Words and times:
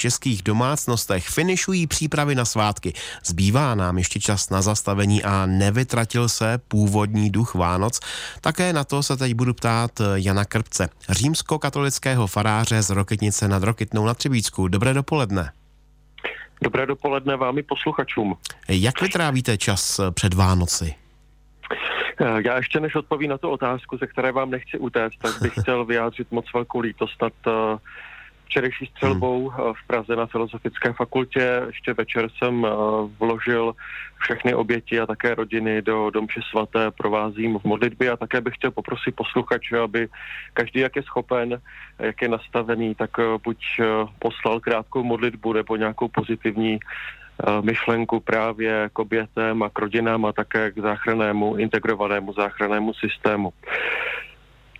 českých 0.00 0.42
domácnostech 0.42 1.28
finišují 1.28 1.86
přípravy 1.86 2.34
na 2.34 2.44
svátky. 2.44 2.92
Zbývá 3.24 3.74
nám 3.74 3.98
ještě 3.98 4.20
čas 4.20 4.50
na 4.50 4.62
zastavení 4.62 5.24
a 5.24 5.46
nevytratil 5.46 6.28
se 6.28 6.58
původní 6.68 7.30
duch 7.30 7.54
Vánoc. 7.54 8.00
Také 8.40 8.72
na 8.72 8.84
to 8.84 9.02
se 9.02 9.16
teď 9.16 9.34
budu 9.34 9.54
ptát 9.54 9.90
Jana 10.14 10.44
Krpce, 10.44 10.88
římskokatolického 11.08 12.26
faráře 12.26 12.82
z 12.82 12.90
Roketnice 12.90 13.48
nad 13.48 13.62
Rokitnou 13.62 14.06
na 14.06 14.14
Třebíčsku. 14.14 14.68
Dobré 14.68 14.94
dopoledne. 14.94 15.52
Dobré 16.62 16.86
dopoledne 16.86 17.36
vám 17.36 17.58
i 17.58 17.62
posluchačům. 17.62 18.36
Jak 18.68 19.00
vytrávíte 19.00 19.58
čas 19.58 20.00
před 20.14 20.34
Vánoci? 20.34 20.94
Eh, 22.20 22.42
já 22.44 22.56
ještě 22.56 22.80
než 22.80 22.94
odpovím 22.94 23.30
na 23.30 23.38
tu 23.38 23.48
otázku, 23.48 23.96
ze 23.96 24.06
které 24.06 24.32
vám 24.32 24.50
nechci 24.50 24.78
utéct, 24.78 25.18
tak 25.18 25.42
bych 25.42 25.52
chtěl 25.60 25.84
vyjádřit 25.84 26.32
moc 26.32 26.52
velkou 26.54 26.80
lítost 26.80 27.22
nad 27.22 27.32
uh, 27.46 27.78
včerejší 28.50 28.86
střelbou 28.86 29.48
hmm. 29.48 29.60
Eh, 29.60 29.72
v 29.72 29.86
Praze 29.86 30.16
na 30.16 30.26
Filozofické 30.26 30.92
fakultě. 30.92 31.62
Ještě 31.66 31.94
večer 31.94 32.28
jsem 32.38 32.66
vložil 33.18 33.74
všechny 34.18 34.54
oběti 34.54 35.00
a 35.00 35.06
také 35.06 35.34
rodiny 35.34 35.82
do 35.82 36.10
domče 36.10 36.40
svaté, 36.50 36.90
provázím 36.90 37.58
v 37.58 37.64
modlitbě 37.64 38.10
a 38.10 38.16
také 38.16 38.40
bych 38.40 38.54
chtěl 38.54 38.70
poprosit 38.70 39.16
posluchače, 39.16 39.78
aby 39.78 40.08
každý, 40.52 40.80
jak 40.80 40.96
je 40.96 41.02
schopen, 41.02 41.60
jak 41.98 42.22
je 42.22 42.28
nastavený, 42.28 42.94
tak 42.94 43.10
buď 43.44 43.58
poslal 44.18 44.60
krátkou 44.60 45.02
modlitbu 45.02 45.52
nebo 45.52 45.76
nějakou 45.76 46.08
pozitivní 46.08 46.78
Eh, 47.40 47.62
myšlenku 47.62 48.20
právě 48.20 48.90
k 48.92 48.98
obětem 48.98 49.62
a 49.62 49.70
k 49.70 49.78
rodinám 49.78 50.24
a 50.24 50.32
také 50.32 50.70
k 50.70 50.78
záchrannému, 50.78 51.56
integrovanému 51.56 52.32
záchrannému 52.32 52.94
systému. 52.94 53.52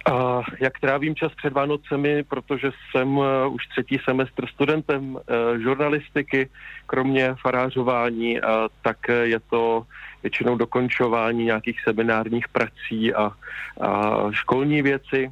A 0.07 0.43
jak 0.61 0.81
trávím 0.81 1.15
čas 1.15 1.33
před 1.35 1.53
Vánocemi, 1.53 2.23
protože 2.23 2.71
jsem 2.91 3.19
uh, 3.19 3.25
už 3.51 3.67
třetí 3.67 3.99
semestr 4.05 4.47
studentem 4.47 5.15
uh, 5.15 5.21
žurnalistiky, 5.63 6.49
kromě 6.87 7.35
farářování, 7.43 8.41
tak 8.83 8.97
je 9.09 9.41
to 9.41 9.87
většinou 10.23 10.57
dokončování 10.57 11.45
nějakých 11.45 11.81
seminárních 11.85 12.49
prací 12.49 13.15
a, 13.15 13.33
a 13.81 14.27
školní 14.31 14.83
věci. 14.83 15.31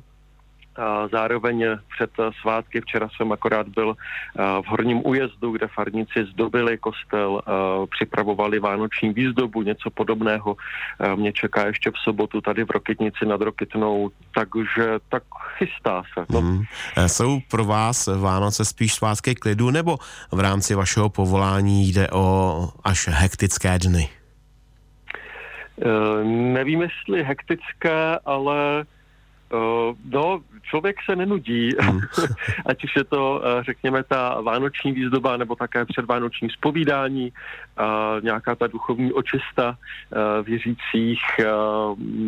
Zároveň 1.13 1.67
před 1.95 2.11
svátky 2.41 2.81
včera 2.81 3.09
jsem 3.17 3.33
akorát 3.33 3.69
byl 3.69 3.95
v 4.35 4.67
Horním 4.67 5.07
újezdu, 5.07 5.51
kde 5.51 5.67
farníci 5.69 6.25
zdobili 6.33 6.79
kostel, 6.79 7.43
připravovali 7.91 8.59
vánoční 8.59 9.13
výzdobu, 9.13 9.63
něco 9.63 9.91
podobného. 9.91 10.57
Mě 11.17 11.33
čeká 11.33 11.67
ještě 11.67 11.91
v 11.91 11.99
sobotu 12.05 12.41
tady 12.41 12.65
v 12.65 12.71
Rokitnici 12.71 13.27
nad 13.27 13.41
Rokitnou, 13.41 14.11
takže 14.35 14.99
tak 15.09 15.23
chystá 15.59 16.03
se. 16.15 16.27
No. 16.31 16.41
Hmm. 16.41 16.63
Jsou 17.07 17.41
pro 17.51 17.65
vás 17.65 18.07
Vánoce 18.07 18.65
spíš 18.65 18.95
svátky 18.95 19.35
klidu, 19.35 19.71
nebo 19.71 19.99
v 20.33 20.41
rámci 20.41 20.75
vašeho 20.75 21.09
povolání 21.09 21.89
jde 21.89 22.09
o 22.13 22.69
až 22.85 23.09
hektické 23.09 23.79
dny? 23.79 24.09
Nevím, 26.25 26.83
jestli 26.83 27.23
hektické, 27.23 28.19
ale 28.27 28.85
no, 30.05 30.38
člověk 30.71 30.97
se 31.05 31.17
nenudí, 31.17 31.71
hmm. 31.81 32.01
ať 32.67 32.85
už 32.85 32.97
je 32.97 33.05
to, 33.05 33.41
uh, 33.41 33.63
řekněme, 33.63 34.05
ta 34.05 34.41
vánoční 34.41 34.93
výzdoba 34.93 35.37
nebo 35.37 35.57
také 35.57 35.85
předvánoční 35.85 36.51
spovídání, 36.51 37.33
uh, 37.33 38.25
nějaká 38.25 38.55
ta 38.55 38.67
duchovní 38.67 39.13
očista 39.13 39.69
uh, 39.77 40.47
věřících, 40.47 41.21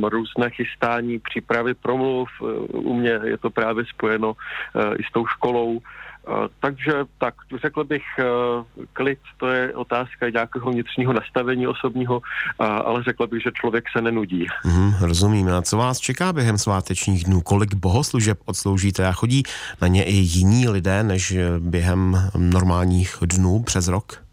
různé 0.02 0.50
chystání, 0.50 1.18
přípravy 1.18 1.74
promluv. 1.74 2.28
U 2.72 2.94
mě 2.94 3.20
je 3.24 3.38
to 3.38 3.50
právě 3.50 3.84
spojeno 3.84 4.32
i 4.98 5.02
s 5.02 5.12
tou 5.12 5.26
školou. 5.26 5.80
Eh, 6.30 6.48
takže 6.60 6.92
tak, 7.18 7.34
řekl 7.62 7.84
bych, 7.84 8.02
eh, 8.18 8.24
klid 8.92 9.18
to 9.36 9.46
je 9.48 9.74
otázka 9.74 10.30
nějakého 10.30 10.70
vnitřního 10.70 11.12
nastavení 11.12 11.66
osobního, 11.66 12.20
ale 12.58 13.02
řekl 13.02 13.26
bych, 13.26 13.42
že 13.42 13.50
člověk 13.54 13.84
se 13.96 14.02
nenudí. 14.02 14.46
Mm, 14.64 14.92
rozumím. 15.00 15.48
A 15.48 15.62
co 15.62 15.76
vás 15.76 15.98
čeká 15.98 16.32
během 16.32 16.58
svátečních 16.58 17.24
dnů? 17.24 17.40
Kolik 17.40 17.74
bohoslužeb 17.74 18.38
odsloužíte 18.44 19.06
a 19.06 19.12
chodí 19.12 19.42
na 19.80 19.88
ně 19.88 20.04
i 20.04 20.14
jiní 20.14 20.68
lidé 20.68 21.02
než 21.02 21.36
během 21.58 22.16
normálních 22.36 23.16
dnů 23.22 23.62
přes 23.62 23.88
rok? 23.88 24.29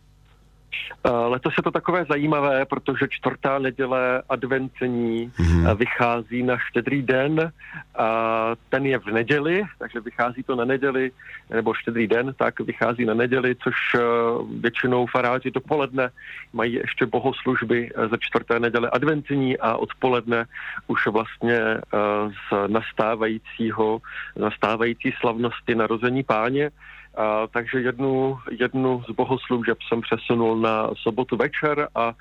Eh, 1.06 1.10
letos 1.10 1.54
je 1.58 1.64
to 1.64 1.72
takové 1.72 2.06
zajímavé, 2.10 2.66
protože 2.66 3.08
čtvrtá 3.10 3.60
neděle 3.60 4.24
adventní 4.30 5.30
mm-hmm. 5.30 5.76
vychází 5.76 6.44
na 6.44 6.58
štědrý 6.58 7.02
den. 7.02 7.52
Ten 8.70 8.86
je 8.86 9.00
v 9.00 9.06
neděli, 9.06 9.64
takže 9.80 10.00
vychází 10.00 10.44
to 10.44 10.56
na 10.56 10.66
neděli, 10.66 11.12
nebo 11.50 11.74
štědrý 11.74 12.08
den, 12.08 12.34
tak 12.38 12.60
vychází 12.60 13.06
na 13.06 13.14
neděli, 13.14 13.56
což 13.56 13.76
eh, 13.96 14.00
většinou 14.60 15.06
faráři 15.06 15.52
dopoledne 15.52 16.10
mají 16.54 16.74
ještě 16.74 17.06
bohoslužby 17.06 17.92
ze 18.12 18.18
čtvrté 18.20 18.60
neděle 18.60 18.90
adventní 18.90 19.58
a 19.58 19.76
odpoledne 19.76 20.46
už 20.88 21.08
vlastně 21.08 21.60
z 22.50 22.68
nastávajícího, 22.68 24.02
nastávající 24.36 25.14
slavnosti 25.20 25.76
narození 25.76 26.24
páně 26.24 26.72
a, 27.18 27.48
takže 27.48 27.82
jednu, 27.82 28.40
jednu 28.52 29.04
z 29.10 29.12
bohoslužeb 29.12 29.78
jsem 29.88 30.02
přesunul 30.02 30.58
na 30.58 30.90
sobotu 30.96 31.38
večer 31.38 31.88
a 31.96 32.14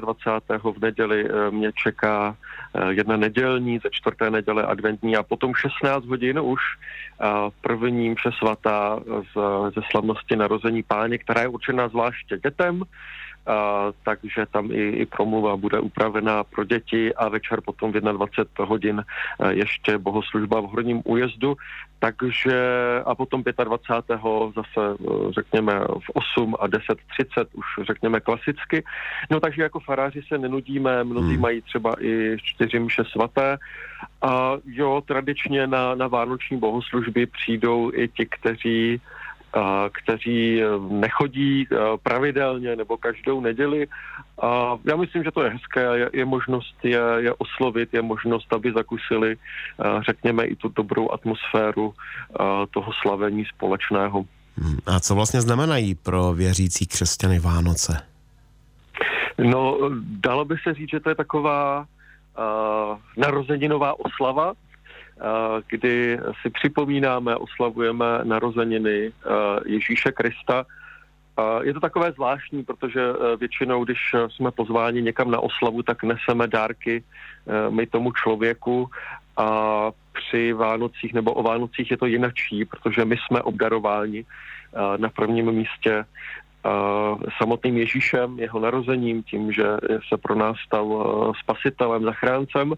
24. 0.00 0.60
v 0.78 0.80
neděli 0.80 1.28
e, 1.28 1.50
mě 1.50 1.72
čeká 1.72 2.36
e, 2.74 2.92
jedna 2.92 3.16
nedělní, 3.16 3.78
ze 3.78 3.88
čtvrté 3.90 4.30
neděle 4.30 4.62
adventní 4.62 5.16
a 5.16 5.22
potom 5.22 5.54
16 5.54 6.04
hodin 6.04 6.40
už 6.40 6.60
první 7.60 8.10
mše 8.10 8.30
svatá 8.38 9.00
z, 9.06 9.38
ze 9.74 9.80
slavnosti 9.90 10.36
narození 10.36 10.82
páně, 10.82 11.18
která 11.18 11.40
je 11.40 11.48
určená 11.48 11.88
zvláště 11.88 12.38
dětem, 12.38 12.82
takže 14.04 14.46
tam 14.50 14.70
i, 14.70 14.88
i 14.90 15.06
promluva 15.06 15.56
bude 15.56 15.80
upravená 15.80 16.44
pro 16.44 16.64
děti 16.64 17.14
a 17.14 17.28
večer 17.28 17.60
potom 17.60 17.92
v 17.92 18.00
21 18.00 18.64
hodin 18.64 19.04
ještě 19.50 19.98
bohoslužba 19.98 20.60
v 20.60 20.64
Horním 20.64 21.02
újezdu. 21.04 21.56
Takže 21.98 22.56
a 23.04 23.14
potom 23.14 23.42
25. 23.64 24.20
zase 24.54 24.96
řekněme 25.30 25.80
v 25.80 26.10
8 26.14 26.54
a 26.60 26.68
10.30 26.68 27.46
už 27.52 27.86
řekněme 27.86 28.20
klasicky. 28.20 28.84
No 29.30 29.40
takže 29.40 29.62
jako 29.62 29.80
faráři 29.80 30.22
se 30.28 30.38
nenudíme, 30.38 31.04
mnozí 31.04 31.32
hmm. 31.32 31.40
mají 31.40 31.62
třeba 31.62 31.94
i 32.00 32.36
čtyři 32.42 32.78
mše 32.78 33.02
svaté 33.04 33.58
a 34.22 34.52
jo, 34.66 35.02
tradičně 35.06 35.66
na, 35.66 35.94
na 35.94 36.08
vánoční 36.08 36.56
bohoslužby 36.56 37.26
přijdou 37.26 37.90
i 37.94 38.08
ti, 38.08 38.26
kteří 38.26 39.00
kteří 39.92 40.62
eh, 40.62 40.66
nechodí 40.88 41.68
eh, 41.72 41.76
pravidelně 42.02 42.76
nebo 42.76 42.96
každou 42.96 43.40
neděli. 43.40 43.86
A 44.42 44.76
já 44.84 44.96
myslím, 44.96 45.24
že 45.24 45.30
to 45.30 45.42
je 45.42 45.50
hezké, 45.50 45.80
je, 45.80 46.10
je 46.12 46.24
možnost 46.24 46.74
je, 46.82 47.00
je 47.18 47.32
oslovit, 47.34 47.94
je 47.94 48.02
možnost, 48.02 48.52
aby 48.52 48.72
zakusili, 48.72 49.36
eh, 49.36 50.02
řekněme, 50.06 50.44
i 50.44 50.56
tu 50.56 50.68
dobrou 50.68 51.10
atmosféru 51.10 51.94
toho 52.70 52.92
slavení 53.02 53.44
společného. 53.44 54.24
Hmm. 54.56 54.78
A 54.86 55.00
co 55.00 55.14
vlastně 55.14 55.40
znamenají 55.40 55.94
pro 55.94 56.32
věřící 56.32 56.86
křesťany 56.86 57.38
Vánoce? 57.38 58.02
No, 59.38 59.78
dalo 60.00 60.44
by 60.44 60.54
se 60.62 60.74
říct, 60.74 60.90
že 60.90 61.00
to 61.00 61.08
je 61.08 61.14
taková 61.14 61.80
uh, 61.80 62.98
narozeninová 63.16 64.00
oslava, 64.00 64.52
kdy 65.68 66.18
si 66.42 66.50
připomínáme, 66.50 67.36
oslavujeme 67.36 68.06
narozeniny 68.24 69.12
Ježíše 69.66 70.12
Krista. 70.12 70.66
Je 71.62 71.74
to 71.74 71.80
takové 71.80 72.12
zvláštní, 72.12 72.64
protože 72.64 73.00
e, 73.00 73.36
většinou, 73.36 73.84
když 73.84 73.98
jsme 74.28 74.50
pozváni 74.50 75.02
někam 75.02 75.30
na 75.30 75.40
oslavu, 75.40 75.82
tak 75.82 76.02
neseme 76.02 76.46
dárky 76.46 77.02
e, 77.02 77.70
my 77.70 77.86
tomu 77.86 78.12
člověku 78.12 78.90
a 79.36 79.90
při 80.12 80.52
Vánocích 80.52 81.14
nebo 81.14 81.32
o 81.32 81.42
Vánocích 81.42 81.90
je 81.90 81.96
to 81.96 82.06
jinačí, 82.06 82.64
protože 82.64 83.04
my 83.04 83.16
jsme 83.16 83.42
obdarováni 83.42 84.18
e, 84.20 84.24
na 84.98 85.08
prvním 85.08 85.52
místě 85.52 86.04
samotným 87.38 87.76
Ježíšem, 87.76 88.38
jeho 88.38 88.60
narozením, 88.60 89.22
tím, 89.22 89.52
že 89.52 89.64
se 90.08 90.16
pro 90.16 90.34
nás 90.34 90.56
stal 90.66 91.32
spasitelem, 91.40 92.02
zachráncem 92.02 92.74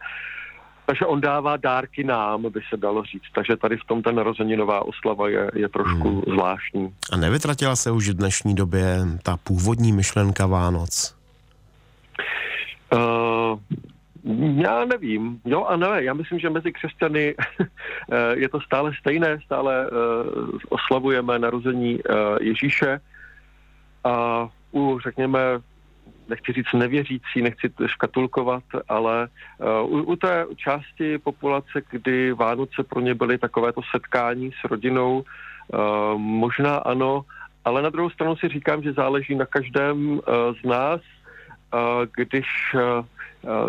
takže 0.87 1.07
on 1.07 1.21
dává 1.21 1.57
dárky 1.57 2.05
nám, 2.05 2.43
by 2.43 2.61
se 2.71 2.77
dalo 2.77 3.03
říct. 3.03 3.33
Takže 3.35 3.57
tady 3.57 3.77
v 3.77 3.85
tom 3.85 4.03
ta 4.03 4.13
narozeninová 4.13 4.87
oslava 4.87 5.29
je, 5.29 5.51
je 5.55 5.69
trošku 5.69 6.09
hmm. 6.09 6.23
zvláštní. 6.27 6.95
A 7.13 7.17
nevytratila 7.17 7.77
se 7.77 7.91
už 7.91 8.09
v 8.09 8.15
dnešní 8.15 8.55
době 8.55 8.99
ta 9.23 9.37
původní 9.37 9.93
myšlenka 9.93 10.47
Vánoc? 10.47 11.17
Uh, 12.93 13.59
já 14.63 14.85
nevím. 14.85 15.41
Jo 15.45 15.65
a 15.65 15.77
ne. 15.77 16.05
Já 16.05 16.15
myslím, 16.15 16.39
že 16.39 16.51
mezi 16.51 16.73
křesťany 16.73 17.35
eh, 18.13 18.37
je 18.37 18.49
to 18.49 18.61
stále 18.61 18.95
stejné. 19.01 19.39
Stále 19.45 19.87
uh, 19.87 20.59
oslavujeme 20.69 21.39
narození 21.39 22.01
Ježíše. 22.41 23.01
A 24.05 24.49
u, 24.73 24.99
řekněme, 24.99 25.41
nechci 26.29 26.53
říct 26.53 26.73
nevěřící, 26.73 27.43
nechci 27.43 27.73
škatulkovat, 27.87 28.63
ale 28.89 29.29
uh, 29.83 29.93
u, 29.93 30.03
u 30.03 30.17
té 30.17 30.47
části 30.57 31.19
populace, 31.19 31.83
kdy 31.91 32.33
Vánoce 32.33 32.83
pro 32.83 33.01
ně 33.01 33.15
byly 33.15 33.39
takovéto 33.39 33.81
setkání 33.95 34.53
s 34.53 34.71
rodinou, 34.71 35.25
uh, 35.25 36.19
možná 36.19 36.77
ano, 36.77 37.25
ale 37.65 37.83
na 37.83 37.91
druhou 37.91 38.11
stranu 38.11 38.37
si 38.37 38.49
říkám, 38.49 38.83
že 38.83 38.93
záleží 38.93 39.35
na 39.35 39.47
každém 39.47 40.21
z 40.63 40.67
nás, 40.67 41.01
když 42.17 42.47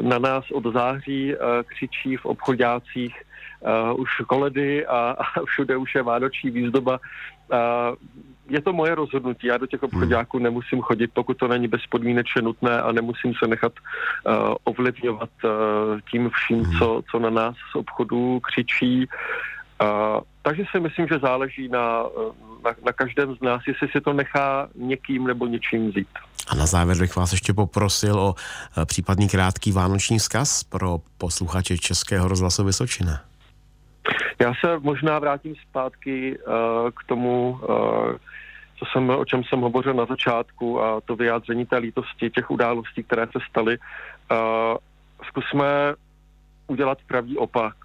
na 0.01 0.19
nás 0.19 0.51
od 0.51 0.73
září 0.73 1.35
křičí 1.65 2.17
v 2.17 2.25
obchodácích 2.25 3.15
už 3.97 4.09
koledy 4.27 4.85
a, 4.85 4.95
a 5.35 5.45
všude 5.45 5.77
už 5.77 5.95
je 5.95 6.03
vánoční 6.03 6.49
výzdoba, 6.49 6.99
je 8.49 8.61
to 8.61 8.73
moje 8.73 8.95
rozhodnutí. 8.95 9.47
Já 9.47 9.57
do 9.57 9.65
těch 9.65 9.83
obchodáků 9.83 10.39
nemusím 10.39 10.81
chodit, 10.81 11.11
pokud 11.13 11.37
to 11.37 11.47
není 11.47 11.67
bezpodmínečně 11.67 12.41
nutné 12.41 12.81
a 12.81 12.91
nemusím 12.91 13.33
se 13.43 13.47
nechat 13.47 13.73
uh, 13.73 14.33
ovlivňovat 14.63 15.29
uh, 15.43 15.51
tím 16.11 16.29
vším, 16.29 16.63
hmm. 16.63 16.79
co, 16.79 17.01
co 17.11 17.19
na 17.19 17.29
nás 17.29 17.55
z 17.71 17.75
obchodu 17.75 18.39
křičí. 18.39 19.07
Uh, 19.81 20.21
takže 20.41 20.63
si 20.71 20.79
myslím, 20.79 21.07
že 21.07 21.19
záleží 21.19 21.67
na, 21.67 22.03
na, 22.65 22.71
na 22.85 22.91
každém 22.93 23.35
z 23.35 23.41
nás, 23.41 23.61
jestli 23.67 23.87
si 23.87 24.01
to 24.01 24.13
nechá 24.13 24.69
někým 24.75 25.27
nebo 25.27 25.47
něčím 25.47 25.89
vzít. 25.89 26.07
A 26.47 26.55
na 26.55 26.65
závěr 26.65 26.97
bych 26.97 27.15
vás 27.15 27.31
ještě 27.31 27.53
poprosil 27.53 28.19
o 28.19 28.35
případný 28.85 29.29
krátký 29.29 29.71
vánoční 29.71 30.19
vzkaz 30.19 30.63
pro 30.63 30.99
posluchače 31.17 31.77
Českého 31.77 32.27
rozhlasu 32.27 32.63
Vysočina. 32.63 33.21
Já 34.39 34.53
se 34.65 34.79
možná 34.79 35.19
vrátím 35.19 35.55
zpátky 35.69 36.39
uh, 36.39 36.53
k 36.89 37.03
tomu, 37.07 37.49
uh, 37.51 38.15
co 38.79 38.85
jsem, 38.91 39.09
o 39.09 39.25
čem 39.25 39.43
jsem 39.43 39.59
hovořil 39.59 39.93
na 39.93 40.05
začátku 40.05 40.81
a 40.81 41.01
to 41.01 41.15
vyjádření 41.15 41.65
té 41.65 41.77
lítosti, 41.77 42.29
těch 42.29 42.51
událostí, 42.51 43.03
které 43.03 43.25
se 43.25 43.39
staly. 43.49 43.77
Uh, 44.31 44.37
zkusme 45.27 45.93
udělat 46.67 46.97
pravý 47.07 47.37
opak. 47.37 47.75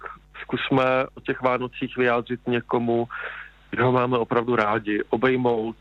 Zkusme 0.41 1.05
o 1.15 1.21
těch 1.21 1.41
Vánocích 1.41 1.97
vyjádřit 1.97 2.47
někomu, 2.47 3.07
kdo 3.69 3.91
máme 3.91 4.17
opravdu 4.17 4.55
rádi, 4.55 5.01
obejmout, 5.09 5.75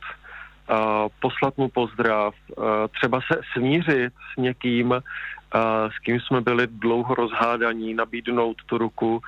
uh, 0.71 0.77
poslat 1.21 1.59
mu 1.59 1.69
pozdrav, 1.69 2.35
uh, 2.57 2.65
třeba 2.97 3.21
se 3.33 3.41
smířit 3.53 4.13
s 4.35 4.37
někým, 4.41 4.95
s 5.89 5.99
kým 6.05 6.21
jsme 6.21 6.41
byli 6.41 6.67
dlouho 6.67 7.15
rozhádaní, 7.15 7.95
nabídnout 7.95 8.57
tu 8.67 8.79
ruku 8.79 9.21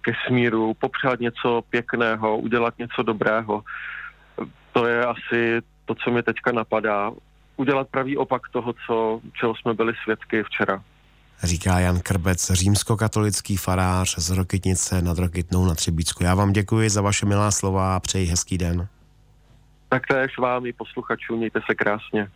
ke 0.00 0.12
smíru, 0.26 0.74
popřát 0.74 1.20
něco 1.20 1.62
pěkného, 1.70 2.38
udělat 2.38 2.78
něco 2.78 3.02
dobrého. 3.02 3.62
To 4.72 4.86
je 4.86 5.06
asi 5.06 5.60
to, 5.84 5.94
co 5.94 6.10
mi 6.10 6.22
teďka 6.22 6.52
napadá. 6.52 7.12
Udělat 7.56 7.88
pravý 7.88 8.16
opak 8.16 8.42
toho, 8.52 8.74
co, 8.86 9.20
čeho 9.40 9.54
jsme 9.54 9.74
byli 9.74 9.92
svědky 10.04 10.42
včera. 10.42 10.82
Říká 11.42 11.78
Jan 11.78 12.00
Krbec, 12.00 12.50
římskokatolický 12.50 13.56
farář 13.56 14.18
z 14.18 14.30
Rokytnice 14.30 15.02
nad 15.02 15.18
Rokytnou 15.18 15.66
na 15.66 15.74
Třebícku. 15.74 16.24
Já 16.24 16.34
vám 16.34 16.52
děkuji 16.52 16.90
za 16.90 17.02
vaše 17.02 17.26
milá 17.26 17.50
slova 17.50 17.96
a 17.96 18.00
přeji 18.00 18.26
hezký 18.26 18.58
den. 18.58 18.88
Taktéž 19.88 20.38
vám 20.38 20.66
i 20.66 20.72
posluchačů, 20.72 21.36
mějte 21.36 21.60
se 21.66 21.74
krásně. 21.74 22.28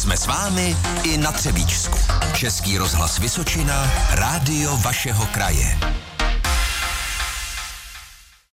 Jsme 0.00 0.16
s 0.16 0.26
vámi 0.26 0.76
i 1.02 1.18
na 1.18 1.32
Třebíčsku. 1.32 1.98
Český 2.34 2.78
rozhlas 2.78 3.18
Vysočina, 3.18 3.92
rádio 4.10 4.76
vašeho 4.76 5.26
kraje. 5.26 5.78